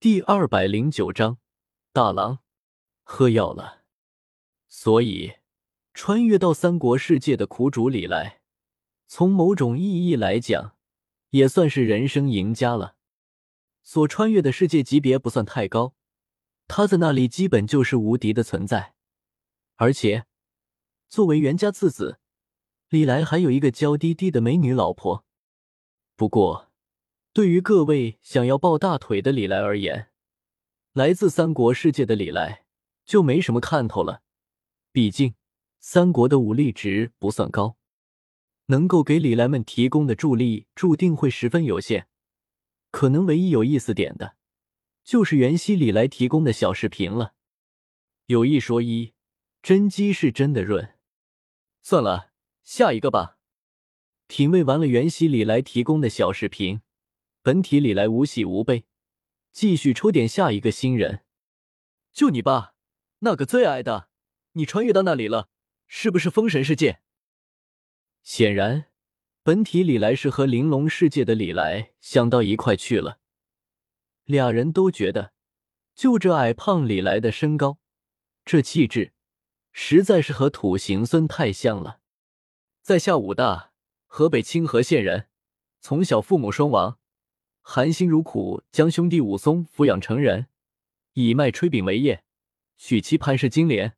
[0.00, 1.36] 第二百零九章，
[1.92, 2.38] 大郎
[3.02, 3.82] 喝药了。
[4.66, 5.34] 所以，
[5.92, 8.40] 穿越到三国世界的苦主李来，
[9.06, 10.74] 从某种意义来讲，
[11.32, 12.96] 也算是人生赢家了。
[13.82, 15.94] 所穿越的世界级别不算太高，
[16.66, 18.94] 他在那里基本就是无敌的存在。
[19.76, 20.24] 而且，
[21.10, 22.20] 作为袁家次子，
[22.88, 25.26] 李来还有一个娇滴滴的美女老婆。
[26.16, 26.69] 不过，
[27.32, 30.08] 对于各位想要抱大腿的李来而言，
[30.92, 32.64] 来自三国世界的李来
[33.04, 34.22] 就没什么看头了。
[34.90, 35.34] 毕竟
[35.78, 37.76] 三国的武力值不算高，
[38.66, 42.08] 能够给李来们提供的助力注定会十分有限。
[42.90, 44.34] 可能唯一有意思点的，
[45.04, 47.34] 就是袁熙李来提供的小视频了。
[48.26, 49.14] 有一说一，
[49.62, 50.96] 真机是真的润。
[51.80, 52.32] 算了，
[52.64, 53.38] 下一个吧。
[54.26, 56.80] 品味完了袁熙李来提供的小视频。
[57.42, 58.84] 本体里来无喜无悲，
[59.50, 61.24] 继续抽点下一个新人。
[62.12, 62.74] 就你吧，
[63.20, 64.10] 那个最爱的，
[64.52, 65.48] 你穿越到那里了，
[65.86, 67.00] 是不是封神世界？
[68.22, 68.90] 显然，
[69.42, 73.20] 本体李来是和玲珑世界的李来想到一块去了。
[74.24, 75.32] 俩人都觉得，
[75.94, 77.78] 就这矮胖李来的身高，
[78.44, 79.14] 这气质，
[79.72, 82.00] 实在是和土行孙太像了。
[82.82, 83.72] 在下武大，
[84.06, 85.30] 河北清河县人，
[85.80, 86.99] 从小父母双亡。
[87.72, 90.48] 含辛茹苦将兄弟武松抚养成人，
[91.12, 92.24] 以卖炊饼为业，
[92.76, 93.96] 娶妻潘氏金莲。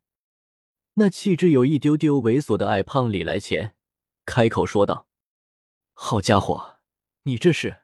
[0.93, 3.73] 那气质有一丢丢猥琐的矮胖李来前
[4.27, 5.07] 开口说道
[5.93, 6.75] ：“好家伙，
[7.23, 7.77] 你这是！”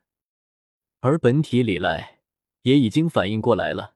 [1.01, 2.19] 而本体李来
[2.61, 3.95] 也已经反应过来了，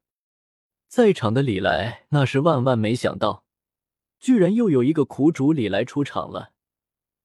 [0.87, 3.45] 在场的李来那是万万没想到，
[4.19, 6.53] 居然又有一个苦主李来出场了。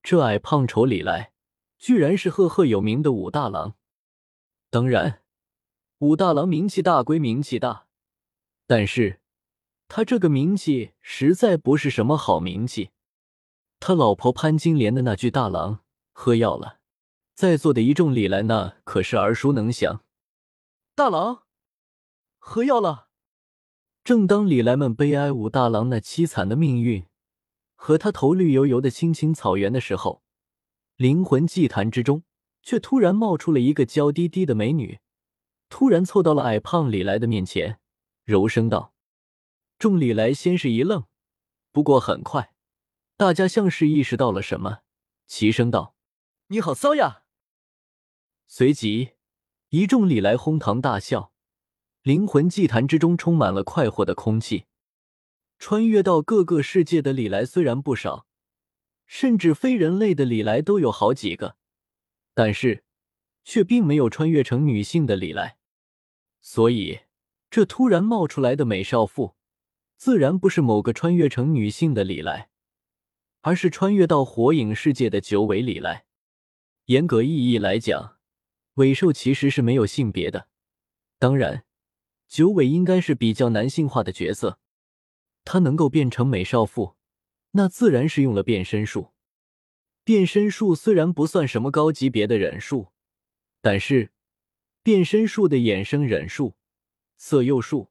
[0.02, 1.32] 这矮胖丑李来，
[1.78, 3.76] 居然是赫赫有名的武大郎。
[4.70, 5.22] 当然，
[5.98, 7.86] 武大郎名气大归名气大，
[8.66, 9.20] 但是
[9.88, 12.90] 他这个名气实在不是什么好名气。
[13.80, 15.80] 他老婆潘金莲的那句“大郎
[16.12, 16.80] 喝药了”，
[17.34, 20.04] 在座的一众李来那可是耳熟能详。
[20.94, 21.44] 大郎
[22.38, 23.08] 喝药了。
[24.04, 27.06] 正当李来们悲哀武大郎那凄惨的命运
[27.74, 30.22] 和他头绿油油的青青草原的时候，
[30.96, 32.24] 灵魂祭坛之中。
[32.68, 34.98] 却突然冒出了一个娇滴滴的美女，
[35.70, 37.80] 突然凑到了矮胖李来的面前，
[38.24, 38.92] 柔声道
[39.80, 41.06] ：“众李来先是一愣，
[41.72, 42.52] 不过很快，
[43.16, 44.80] 大家像是意识到了什么，
[45.26, 45.94] 齐声道
[46.48, 47.22] ：‘你好骚呀！’
[48.46, 49.12] 随即，
[49.70, 51.32] 一众李来哄堂大笑。
[52.02, 54.66] 灵魂祭坛之中充满了快活的空气。
[55.58, 58.26] 穿越到各个世界的李来虽然不少，
[59.06, 61.56] 甚至非人类的李来都有好几个。”
[62.38, 62.84] 但是，
[63.42, 65.58] 却并没有穿越成女性的李来，
[66.40, 67.00] 所以
[67.50, 69.34] 这突然冒出来的美少妇，
[69.96, 72.48] 自然不是某个穿越成女性的李来，
[73.40, 76.04] 而是穿越到火影世界的九尾李来。
[76.84, 78.18] 严格意义来讲，
[78.74, 80.46] 尾兽其实是没有性别的。
[81.18, 81.64] 当然，
[82.28, 84.60] 九尾应该是比较男性化的角色，
[85.44, 86.94] 他能够变成美少妇，
[87.50, 89.12] 那自然是用了变身术。
[90.08, 92.92] 变身术虽然不算什么高级别的忍术，
[93.60, 94.10] 但是
[94.82, 96.54] 变身术的衍生忍术
[97.18, 97.90] 色诱术，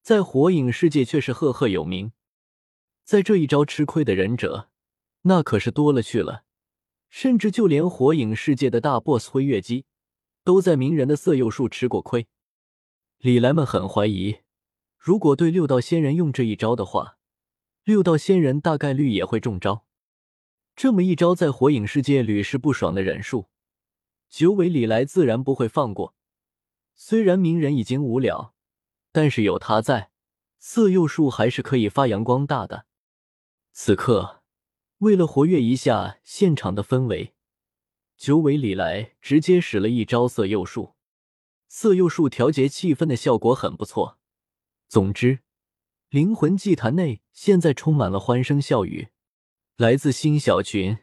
[0.00, 2.12] 在火影世界却是赫赫有名。
[3.02, 4.70] 在这一招吃亏的忍者，
[5.22, 6.44] 那可是多了去了。
[7.08, 9.86] 甚至就连火影世界的大 BOSS 辉月姬，
[10.44, 12.28] 都在鸣人的色诱术吃过亏。
[13.18, 14.36] 李来们很怀疑，
[14.96, 17.18] 如果对六道仙人用这一招的话，
[17.82, 19.84] 六道仙人大概率也会中招。
[20.82, 23.50] 这么一招在火影世界屡试不爽的忍术，
[24.30, 26.14] 九尾李来自然不会放过。
[26.94, 28.54] 虽然鸣人已经无聊，
[29.12, 30.10] 但是有他在，
[30.58, 32.86] 色诱术还是可以发扬光大的。
[33.72, 34.40] 此刻，
[35.00, 37.34] 为了活跃一下现场的氛围，
[38.16, 40.94] 九尾李来直接使了一招色诱术。
[41.68, 44.18] 色诱术调节气氛的效果很不错。
[44.88, 45.40] 总之，
[46.08, 49.08] 灵魂祭坛内现在充满了欢声笑语。
[49.80, 50.98] 来自新小群。